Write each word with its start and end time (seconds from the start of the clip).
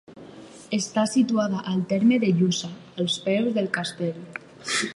Està 0.77 1.03
situada 1.09 1.59
al 1.73 1.83
terme 1.91 2.19
de 2.23 2.31
Lluçà, 2.39 2.71
als 3.03 3.19
peus 3.27 3.53
del 3.59 3.69
castell. 3.77 4.19